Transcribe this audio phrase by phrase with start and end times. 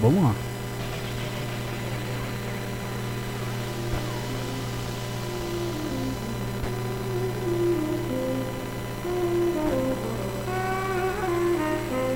[0.00, 0.34] Vamos lá.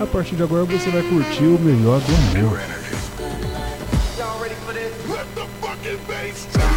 [0.00, 2.60] A partir de agora você vai curtir o melhor do amor.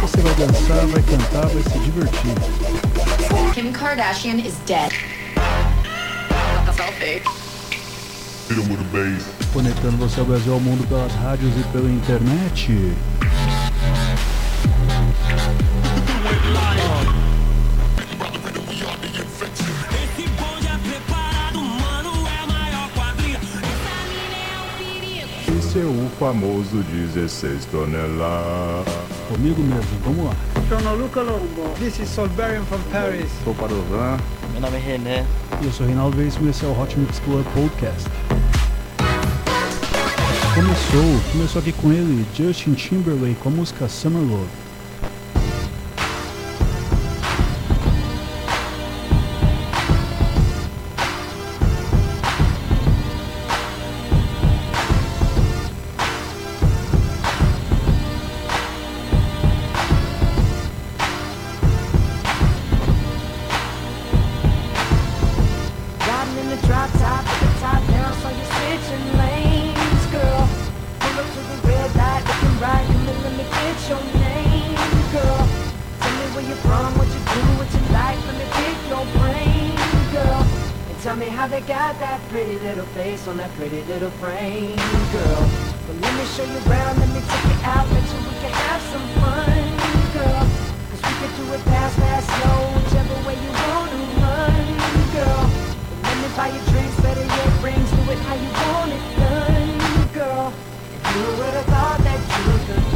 [0.02, 2.34] Você vai dançar, vai cantar, vai se divertir.
[3.54, 4.92] Kim Kardashian is dead.
[6.76, 7.37] Selfie.
[9.52, 12.72] Conectando você ao Brasil ao mundo pelas rádios e pela internet.
[19.92, 20.24] Esse
[20.66, 22.44] é preparado, mano, é
[22.74, 22.88] é
[24.78, 25.58] perigo.
[25.58, 28.94] Esse é o famoso 16 toneladas.
[29.28, 30.34] Comigo mesmo, vamos lá.
[30.68, 31.74] Sono Luca Longo.
[31.78, 33.30] This is Solberian from Paris.
[33.44, 34.18] Sou Padovan.
[34.52, 35.26] Meu nome é René.
[35.62, 38.08] Eu sou Reinaldo Veríssimo e esse é o Hot Mix Club Podcast.
[40.58, 44.67] Começou, começou aqui com ele, Justin Timberlake, com a música Summer Love.
[86.38, 89.58] Show you around, let me take you out, bet you we can have some fun,
[90.14, 90.46] girl.
[90.86, 94.66] Cause we can do it fast, fast, slow, whichever way you wanna run,
[95.18, 95.42] girl.
[96.06, 100.14] Let me buy you drinks, better yet rings, do it how you want it done,
[100.14, 100.52] girl.
[100.94, 102.87] If you would have thought that you could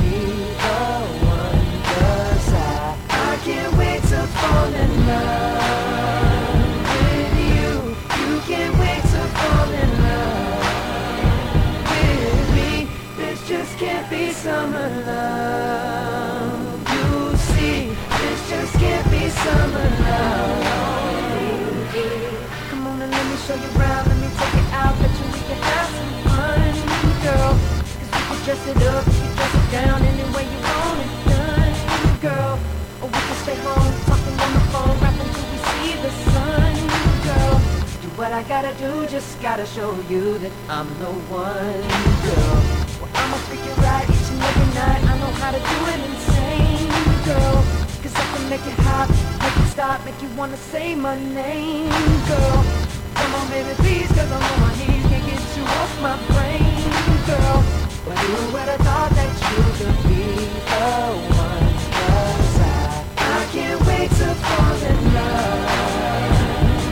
[28.53, 32.59] dress it up, we can dress it down, any way you want it done, girl.
[33.01, 36.75] Or we can stay home, talking on the phone, rapping till we see the sun,
[37.25, 37.57] girl.
[38.03, 41.85] Do what I gotta do, just gotta show you that I'm the one,
[42.25, 42.59] girl.
[43.01, 46.01] Well, I'ma freak you right each and every night, I know how to do it
[46.13, 46.93] insane,
[47.25, 47.57] girl.
[48.05, 49.09] Cause I can make it hot,
[49.41, 51.89] make it stop, make you wanna say my name,
[52.29, 52.59] girl.
[53.17, 56.93] Come on, baby, please, cause I'm on my knees, can't get you off my brain,
[57.25, 57.82] girl.
[58.05, 60.27] But who would have thought that you could be
[60.67, 60.87] the
[61.39, 61.71] one?
[63.15, 65.71] I, can't wait to fall in love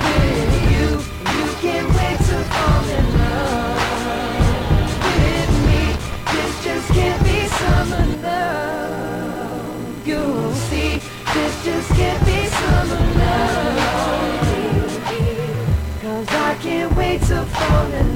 [0.06, 0.87] with you.
[1.34, 3.82] You can't wait to fall in love
[5.03, 5.82] with me.
[6.31, 10.06] This just can't be summer love.
[10.06, 10.91] You'll see,
[11.34, 13.75] this just can't be summer love.
[16.03, 18.09] Cause I can't wait to fall in love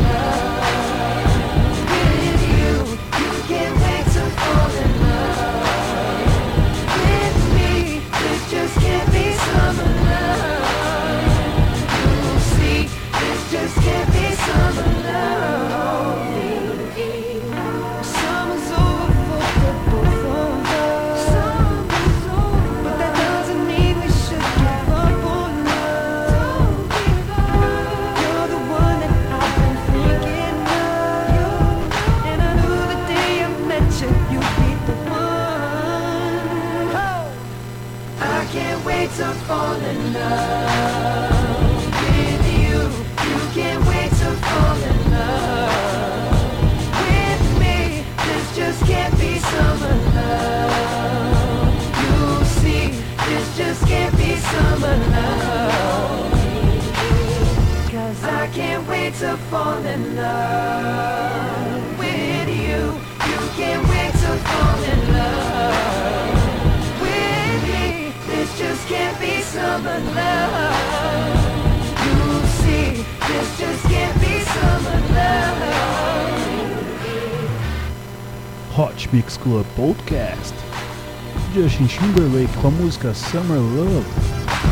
[81.74, 84.06] Justin Timberlake com a música Summer Love.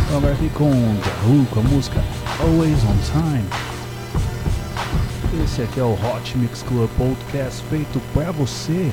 [0.09, 2.01] Tá agora aqui com Daru com a música
[2.39, 3.45] Always on Time.
[5.43, 8.93] Esse aqui é o Hot Mix Club Podcast feito para você,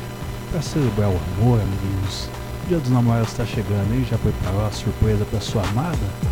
[0.50, 2.28] para celebrar o amor, amigos.
[2.66, 4.04] O Dia dos Namorados está chegando, hein?
[4.10, 6.29] Já preparou a surpresa para sua amada?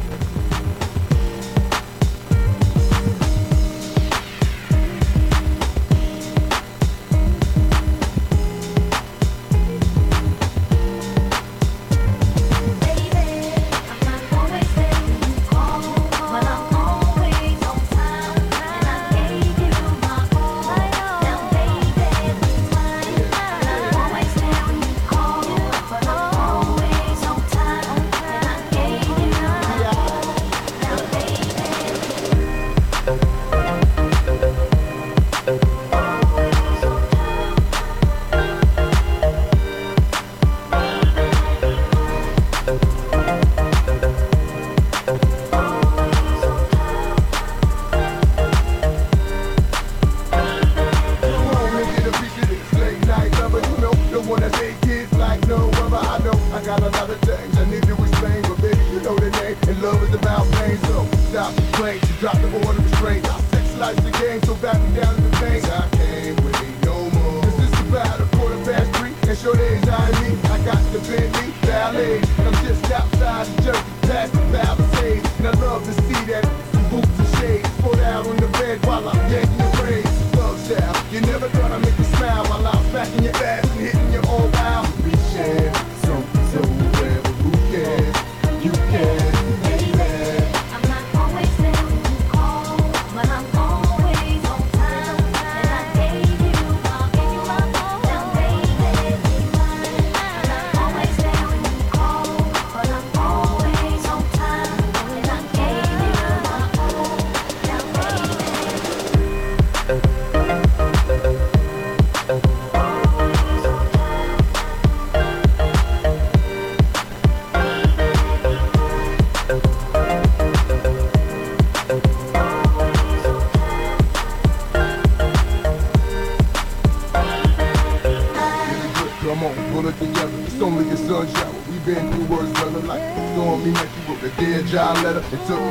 [135.29, 135.66] It's a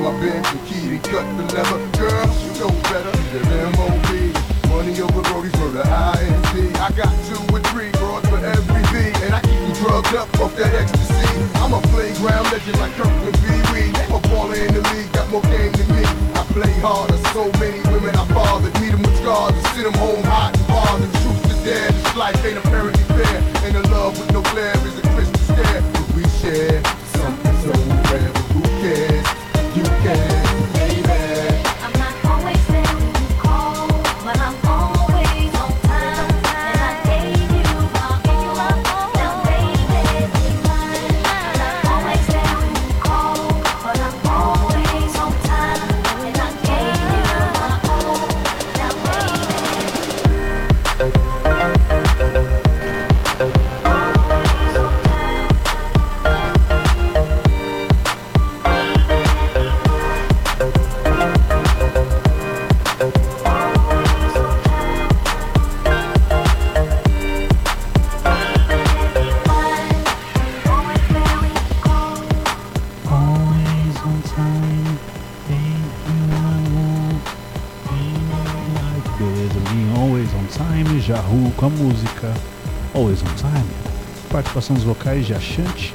[84.46, 85.92] participação dos vocais de Achante,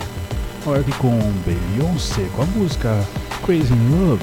[0.66, 3.02] Org com Beyoncé, com a música
[3.46, 4.22] Crazy in Love,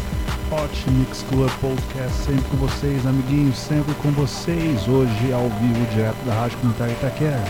[0.50, 6.18] Hot Mix Club Podcast, sempre com vocês, amiguinhos, sempre com vocês, hoje ao vivo, direto
[6.26, 7.42] da Rádio Comunitária Itaquera,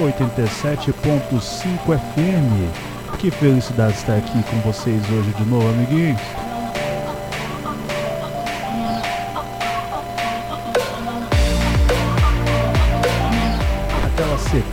[0.00, 2.70] 87.5 FM.
[3.18, 6.43] Que felicidade estar aqui com vocês hoje de novo, amiguinhos.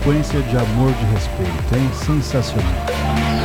[0.02, 1.90] sequência de amor de respeito, hein?
[1.94, 3.41] Sensacional.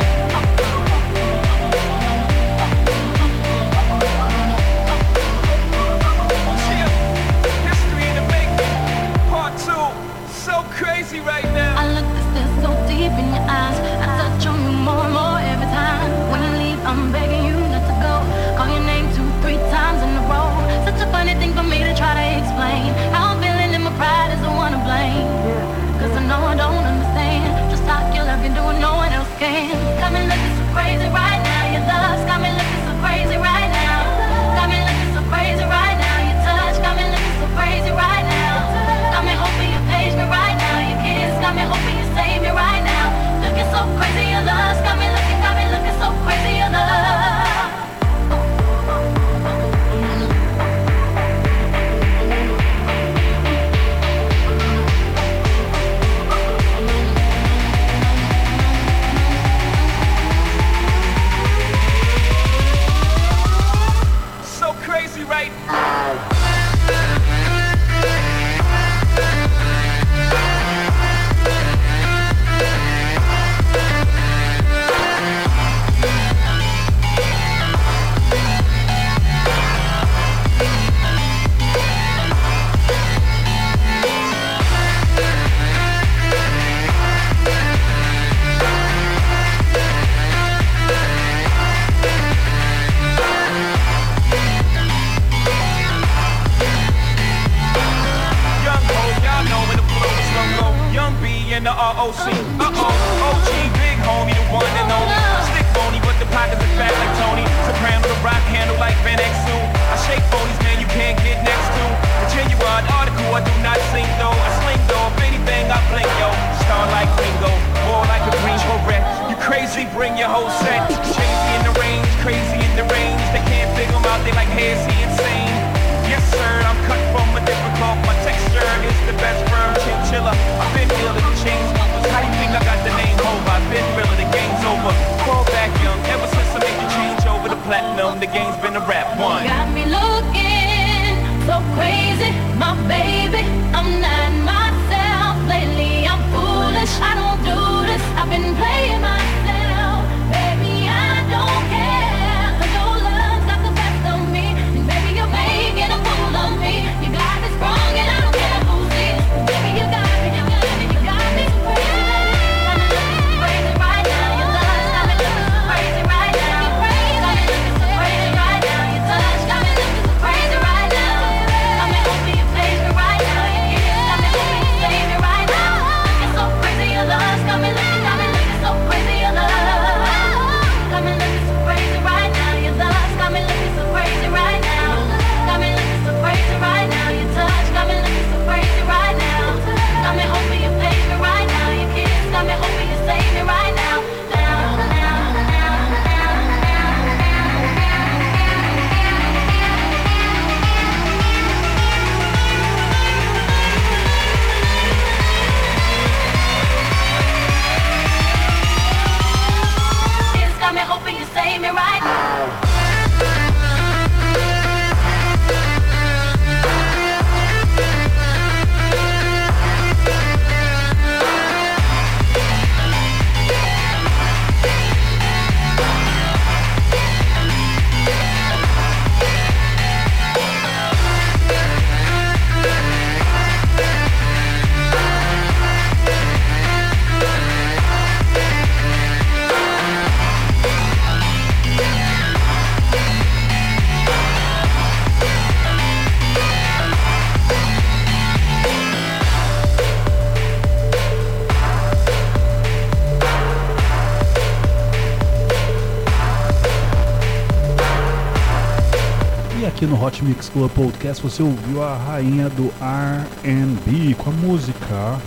[260.37, 265.19] Mix Club Podcast você ouviu a rainha do R&B com a música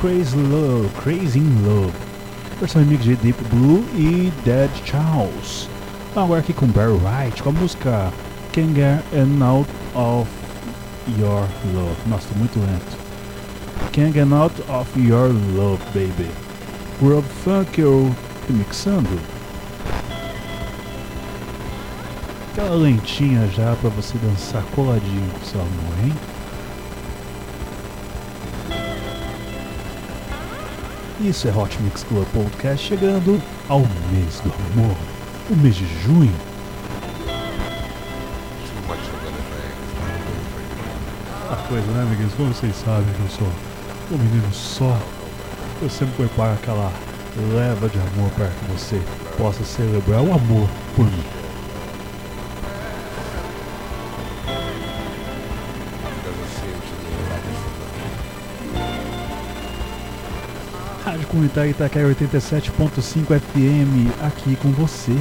[0.00, 1.92] Crazy Love, Crazy in Love,
[2.60, 5.68] versão remix de Deep Blue e Dead Charles.
[6.12, 8.12] Então, agora aqui com Barry White com a música
[8.52, 9.02] Can't Get
[9.42, 10.30] Out of
[11.18, 11.96] Your Love.
[12.06, 12.96] Nossa, tô muito lento.
[13.90, 16.30] Can't Get Out of Your Love, baby.
[17.02, 18.14] Rob Funk eu
[18.46, 19.37] remixando.
[22.58, 26.12] aquela lentinha já para você dançar coladinho com seu amor, hein?
[31.20, 34.96] Isso é Hot Mix Club Podcast chegando ao mês do amor,
[35.50, 36.34] o mês de junho.
[41.50, 42.34] A coisa, né, amiguinhos?
[42.34, 43.48] Como vocês sabem que eu sou
[44.10, 44.98] um menino só,
[45.80, 46.92] eu sempre preparo aquela
[47.54, 49.00] leva de amor para que você
[49.36, 51.37] possa celebrar o amor por mim.
[61.38, 65.12] comunitária Itaquera 87.5 FM aqui com você.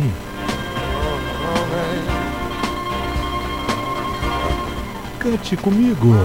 [5.20, 6.16] Cante comigo.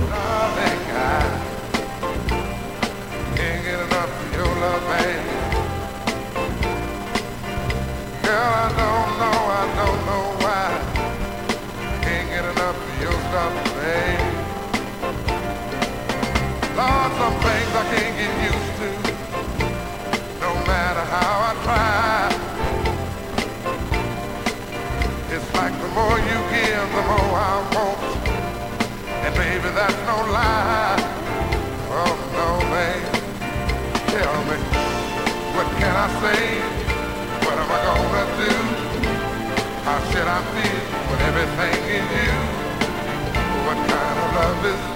[41.95, 42.33] you,
[43.67, 44.92] what kind of love is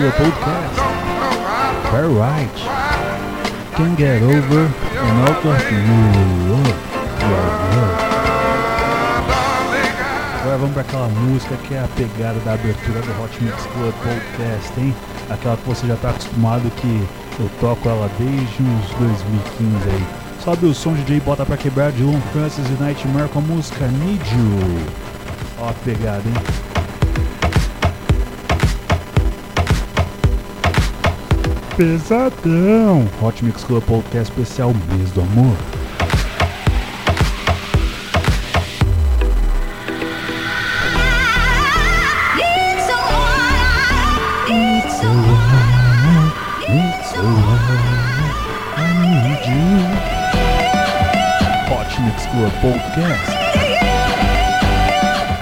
[0.00, 0.76] your podcast.
[1.92, 2.56] Very right.
[3.76, 6.90] Can get over and out of you
[10.40, 13.94] Agora vamos para aquela música que é a pegada da abertura do Hot Mix Club
[14.02, 14.94] Podcast, hein?
[15.28, 17.06] Aquela que você já está acostumado que
[17.38, 20.06] eu toco ela desde uns 2015 aí.
[20.42, 23.86] Sobe o som DJ bota pra quebrar de Lon Francis e Nightmare com a música
[23.86, 24.86] Need You.
[25.60, 26.69] Ó a pegada, hein?
[31.80, 33.08] pesadão.
[33.22, 35.56] Hot Mix Club Podcast especial Mês do Amor.
[51.70, 53.30] Hot Mix Club Podcast.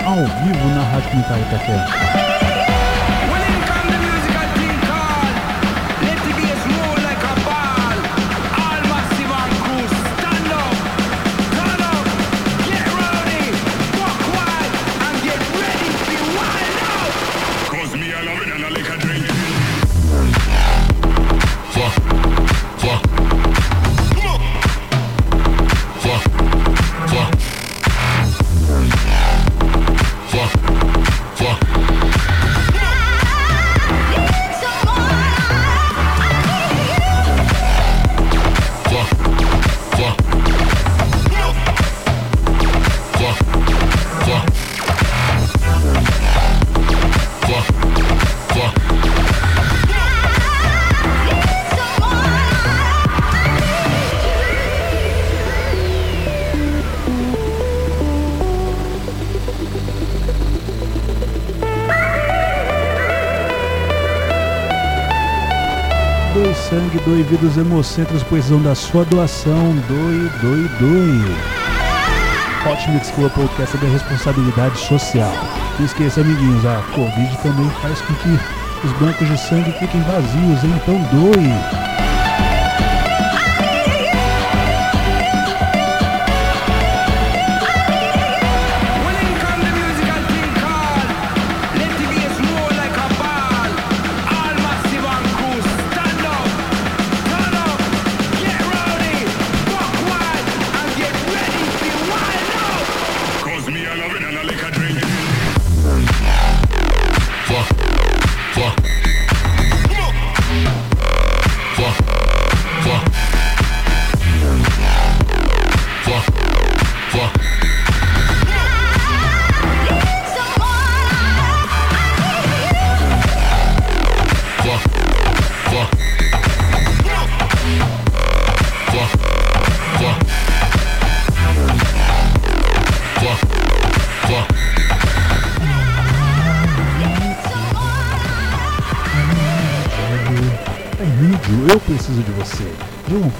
[0.06, 2.27] Ao vivo na Rádio Comunitária Itaquera.
[66.78, 69.74] sangue, doe vidas hemocentros, poesão da sua doação.
[69.88, 71.36] Doe, doe, doe.
[72.70, 75.32] Hot Mix Club Podcast é da responsabilidade social.
[75.78, 80.64] Não esqueça, amiguinhos, a Covid também faz com que os bancos de sangue fiquem vazios,
[80.64, 80.74] hein?
[80.76, 81.97] então doe.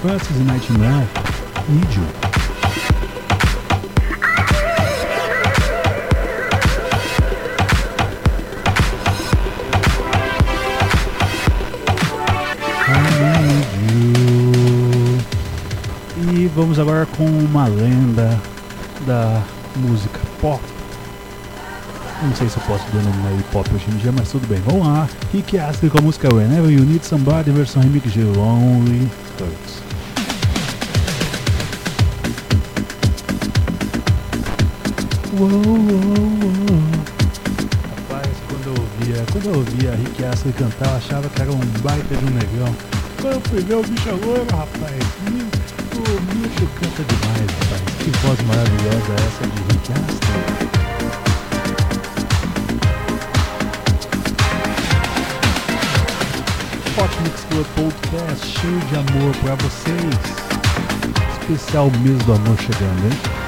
[0.09, 1.07] Francis Nightmare,
[1.69, 1.99] Need
[16.55, 18.35] vamos agora com uma lenda
[19.05, 19.43] da
[19.75, 20.59] música pop.
[22.23, 24.59] Não sei se eu posso denominar ele pop hoje em dia, mas tudo bem.
[24.65, 25.07] Vamos lá.
[25.31, 29.07] Rick Astley com a música Whenever You Need Somebody, versão remix de Lonely
[29.39, 29.89] Hurts.
[35.31, 35.77] Uou, uou, uou.
[38.09, 41.59] Rapaz, quando eu ouvia, quando eu ouvia Rick Astley cantar, eu achava que era um
[41.83, 42.75] baita de um negão.
[43.21, 45.03] Quando eu fui ver o bicho é agora, rapaz,
[45.93, 47.81] o bicho canta demais, rapaz.
[47.99, 50.69] Que voz maravilhosa é essa de Rick Astley.
[56.97, 60.15] Hot Mix Club Podcast cheio de amor para vocês.
[61.39, 63.38] Especial mês do amor chegando, hein?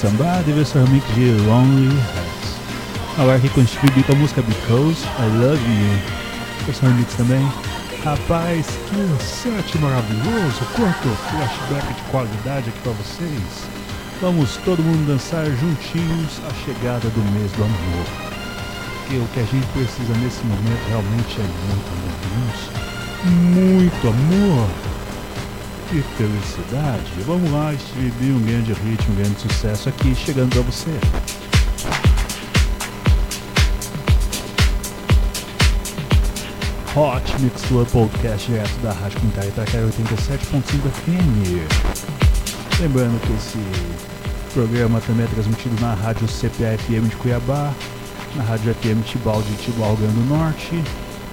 [0.00, 3.52] Somebody, versão remix de Lonely Hearts.
[3.52, 5.98] Com Stevie B com a música Because I Love You,
[6.66, 7.44] versão remix também.
[8.04, 13.66] Rapaz, que set maravilhoso, quanto flashback de qualidade aqui pra vocês.
[14.20, 18.06] Vamos todo mundo dançar juntinhos a chegada do mês do amor.
[19.00, 22.54] Porque o que a gente precisa nesse momento realmente é muito amor,
[23.52, 24.87] muito amor
[25.92, 27.10] e felicidade.
[27.26, 30.90] Vamos lá, B, um grande hit, um grande sucesso aqui, chegando pra você.
[36.94, 41.68] Hot Mix Club Podcast direto da Rádio Comunitária Itaquera 87.5 FM.
[42.80, 43.58] Lembrando que esse
[44.52, 47.72] programa também é transmitido na Rádio CPA FM de Cuiabá,
[48.34, 50.82] na Rádio FM Tibau de Tibau, Grande do Norte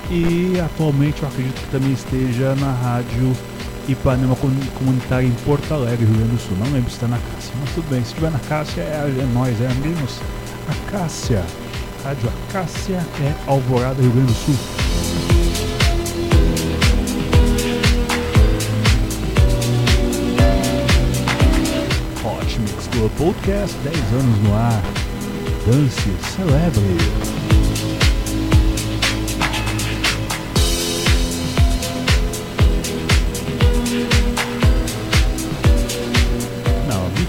[0.09, 3.35] e atualmente eu acredito que também esteja na Rádio
[3.87, 6.57] Ipanema Comunitária em Porto Alegre, Rio Grande do Sul.
[6.57, 8.01] Não lembro se está na Cássia, mas tudo bem.
[8.01, 10.19] Se estiver na Cássia, é, é nós, é amigos.
[10.67, 11.43] Acácia,
[12.03, 14.55] Rádio Acácia é Alvorada, Rio Grande do Sul.
[22.23, 24.81] Hot Mix Club Podcast, 10 anos no ar.
[25.67, 27.34] Dance, celebre.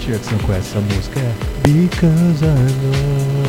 [0.09, 1.19] Não conhece essa música.
[1.19, 1.33] É
[1.67, 3.46] Because I Love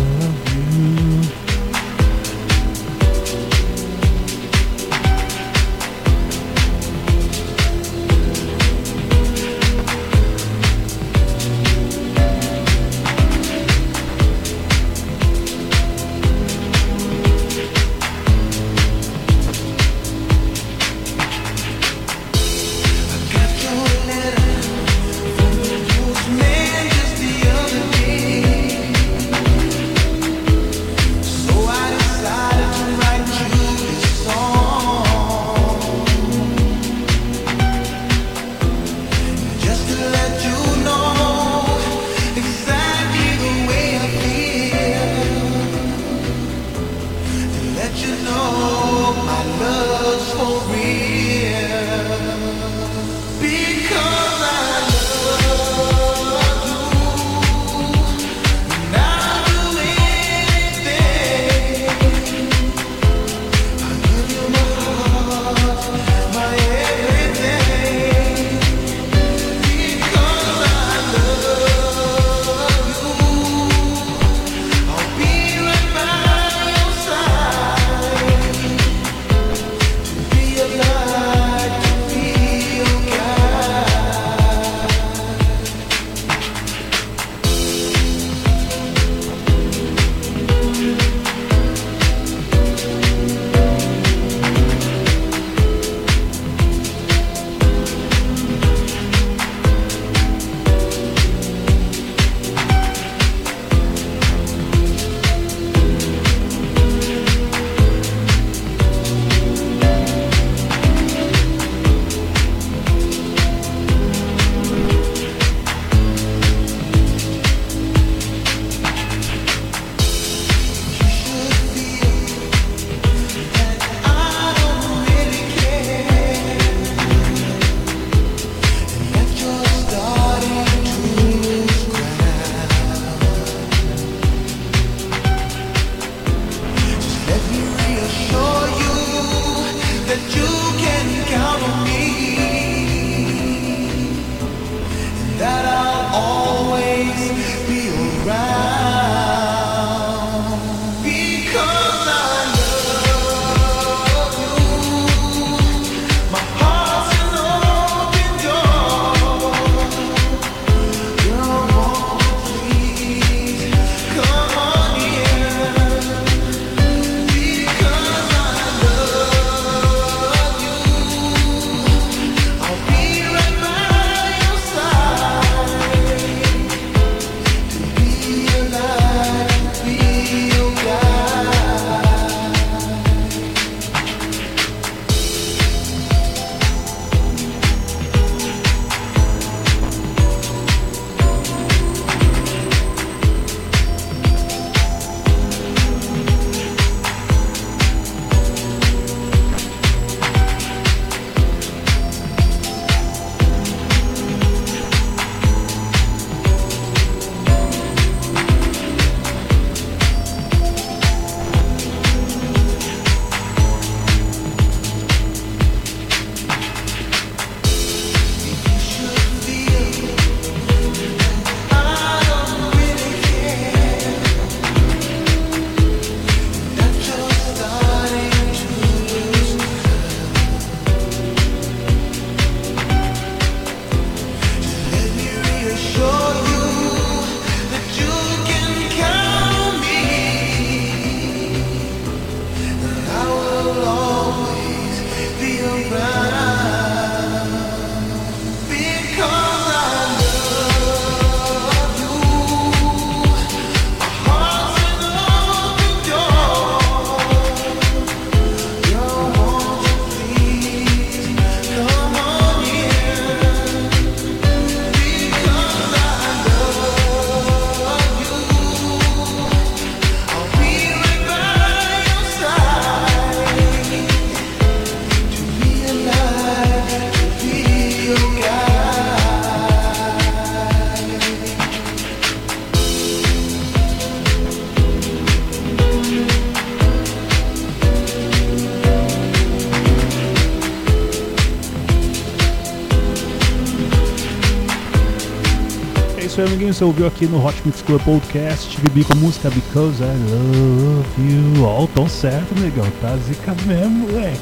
[296.69, 296.75] amiguinho.
[296.75, 298.81] Você ouviu aqui no Hot Mix Club Podcast.
[298.81, 301.64] Bibi com a música Because I Love You.
[301.64, 302.87] Ó, o tom certo, negão.
[303.00, 304.38] Tá zica mesmo, moleque.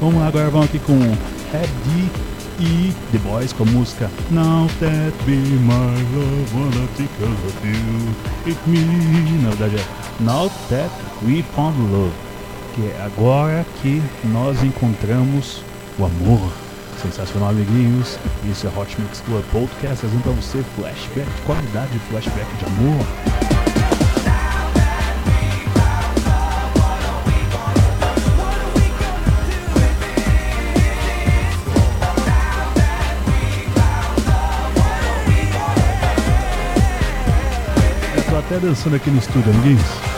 [0.00, 0.98] Vamos lá, agora vamos aqui com
[1.52, 2.10] Head
[2.60, 8.14] e The Boys com a música Now That Be My Love Wanna Think of You
[8.46, 9.42] It Me.
[9.42, 10.90] Na verdade é Now That
[11.22, 12.12] We Found Love.
[12.74, 15.62] Que é agora que nós encontramos
[15.98, 16.67] o amor.
[17.02, 18.18] Sensacional, amiguinhos.
[18.50, 23.06] Isso é Hot Mix Club Podcast, trazendo pra você flashback, qualidade de flashback de amor.
[38.48, 40.17] Até dançando aqui no estúdio, amiguinhos.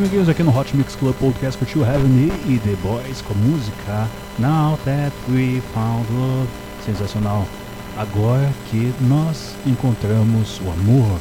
[0.00, 4.08] Amiguinhos, aqui no Hot Mix Club Podcast curtiu Heaven e The Boys com a música
[4.38, 6.48] Now That We Found Love.
[6.86, 7.46] Sensacional.
[7.98, 11.20] Agora que nós encontramos o amor.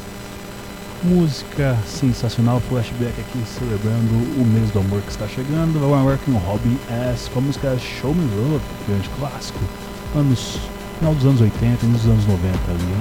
[1.04, 5.78] Música sensacional, flashback aqui celebrando o mês do amor que está chegando.
[5.80, 6.78] O Robin
[7.12, 7.30] S.
[7.32, 9.60] com a música Show Me Love, grande clássico.
[10.16, 10.58] Anos,
[11.00, 12.96] final dos anos 80 e nos anos 90 ali,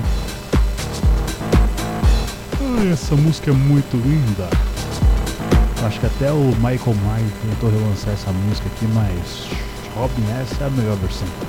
[2.93, 4.68] essa música é muito linda.
[5.85, 9.49] Acho que até o Michael Myers tentou relançar essa música aqui, mas
[9.95, 11.48] Robin essa é a melhor versão.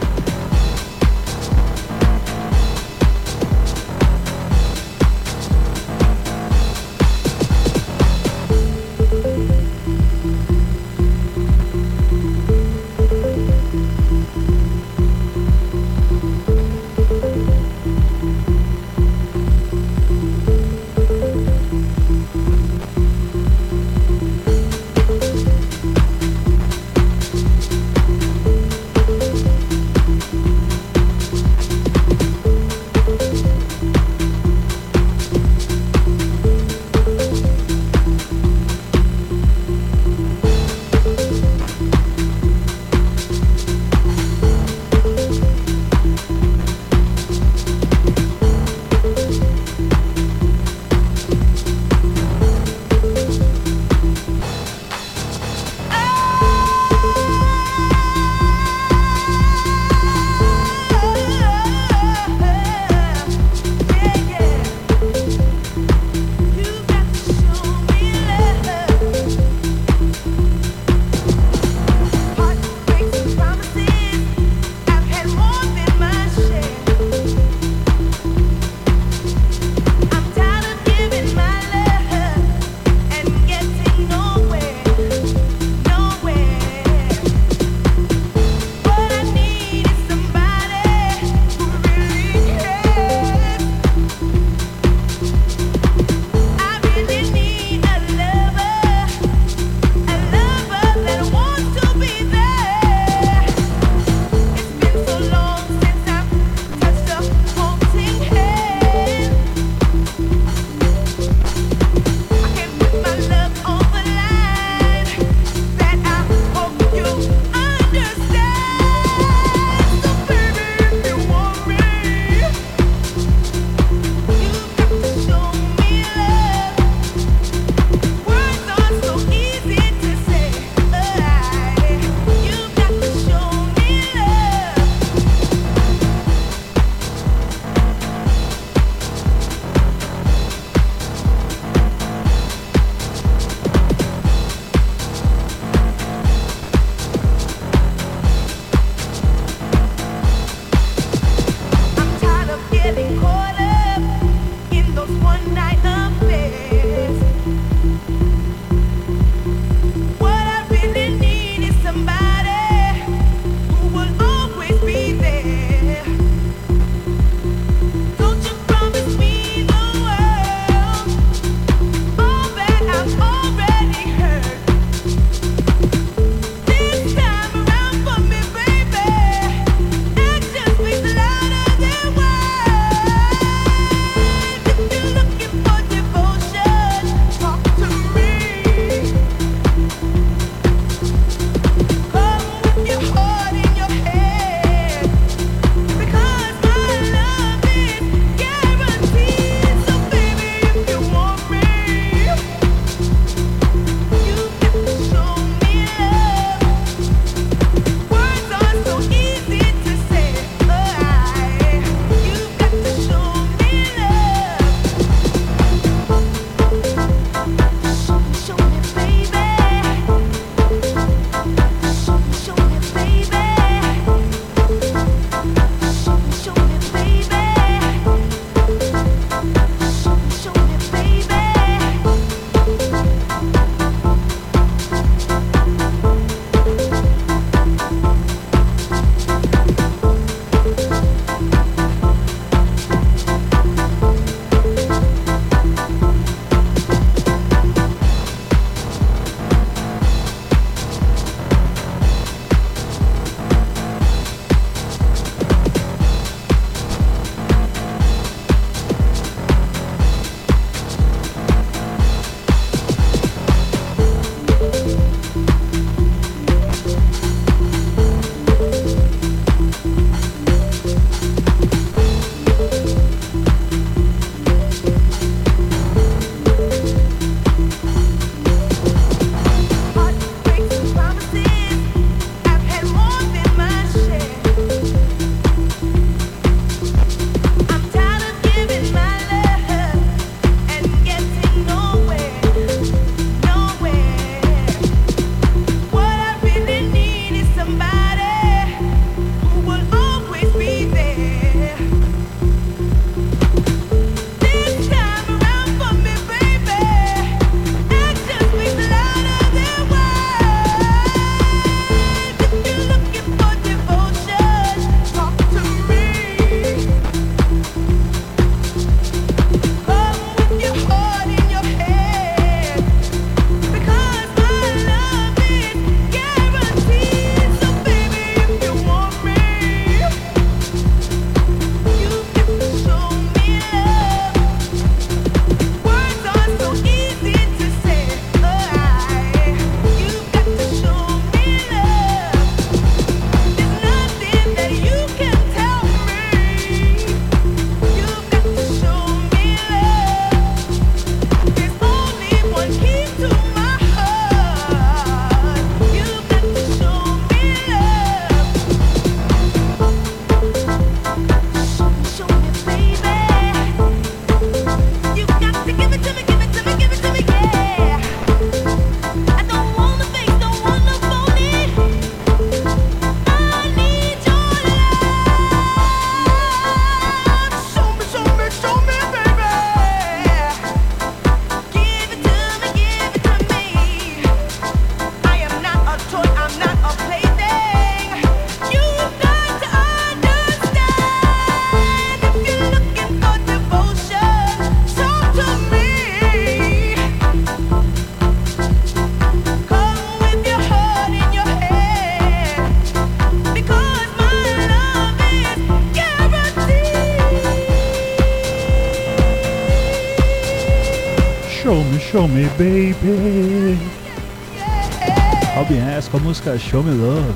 [416.30, 417.34] Música Show Me Love.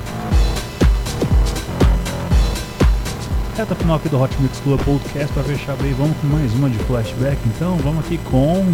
[3.56, 5.92] Reta final aqui do Hot Mix Club Podcast para fechar bem.
[5.94, 7.36] Vamos com mais uma de flashback.
[7.46, 8.64] Então, vamos aqui com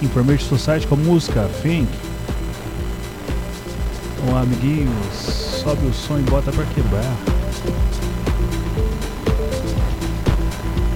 [0.00, 1.86] Information Society com a música Think.
[4.16, 7.14] Então, amiguinhos, sobe o som e bota pra quebrar.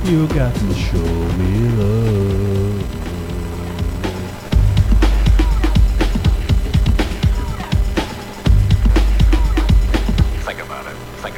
[0.06, 1.02] You got to show
[1.36, 2.97] me love.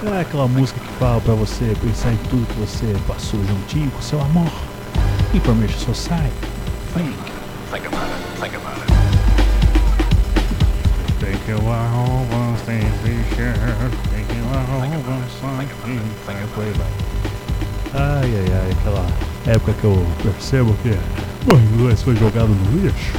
[0.03, 4.01] É aquela música que fala pra você pensar em tudo que você passou juntinho com
[4.01, 4.51] seu amor.
[5.35, 6.33] Information Society.
[6.95, 7.15] Think.
[7.71, 8.41] Think about it.
[8.41, 8.89] Think about it.
[11.21, 13.61] Take a while, once things be shared.
[14.11, 15.69] Take a while, once something.
[16.29, 16.89] Aí por aí vai.
[17.93, 19.07] Ai, ai, ai, aquela
[19.47, 20.97] época que eu percebo que
[21.53, 23.13] o inglês foi jogado no lixo.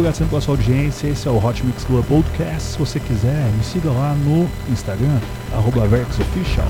[0.00, 1.08] Sempre pela sua audiência.
[1.08, 2.72] Esse é o Hot Mix Club Podcast.
[2.72, 5.20] Se você quiser, me siga lá no Instagram,
[5.52, 6.66] arroba VerxOfficial.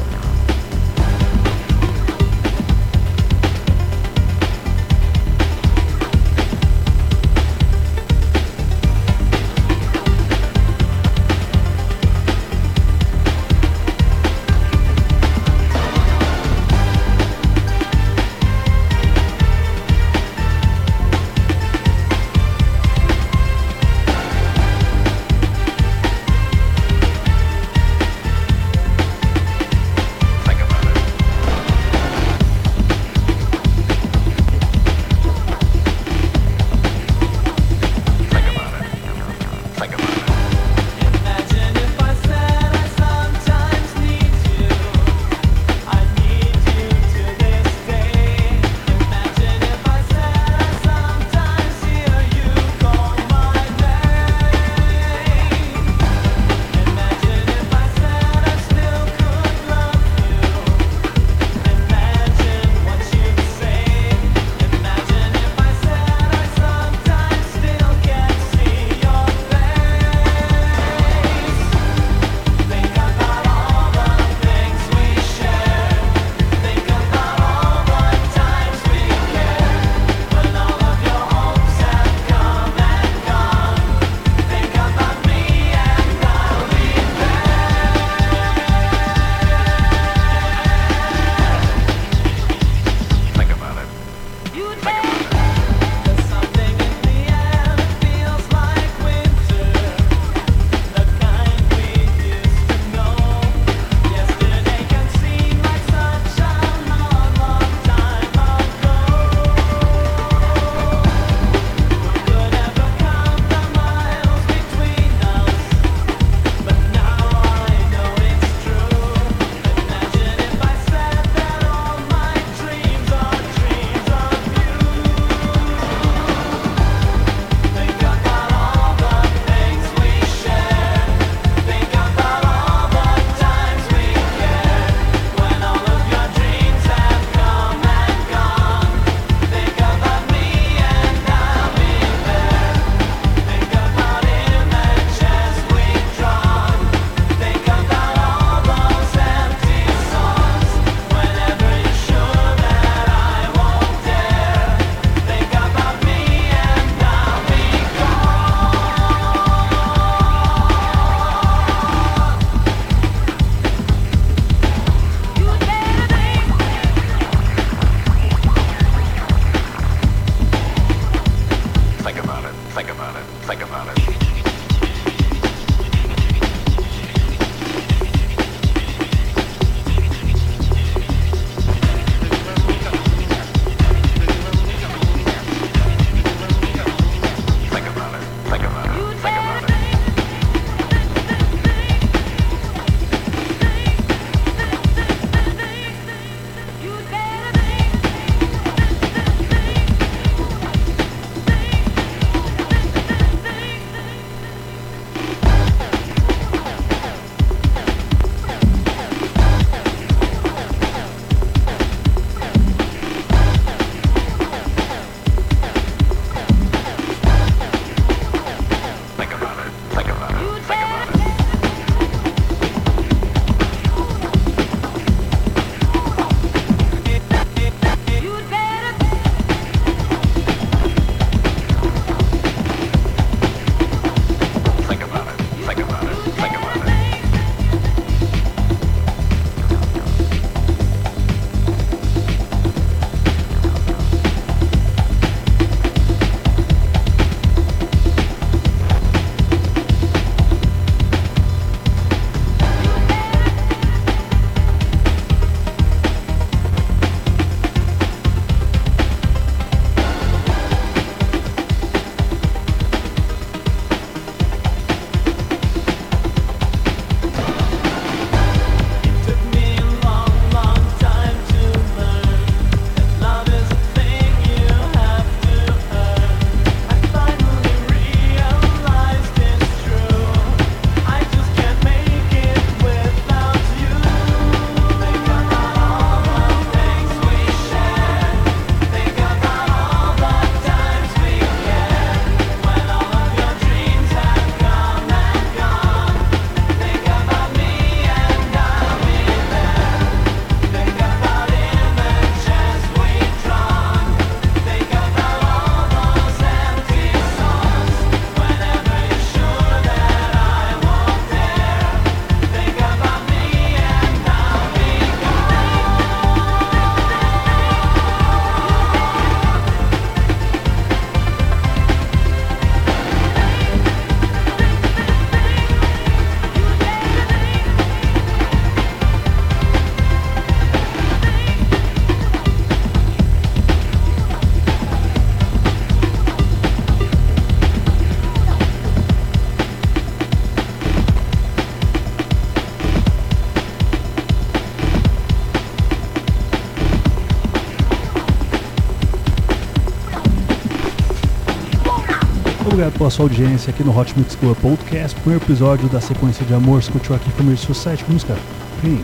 [353.01, 356.85] Pela sua audiência aqui no Hot Mix Club Podcast, primeiro episódio da sequência de amor.
[356.85, 358.37] Curtiu aqui primeiro sua sete música?
[358.83, 359.03] Pink.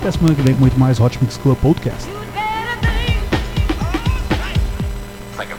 [0.00, 2.15] Até semana que vem com muito mais Hot Mix Club Podcast.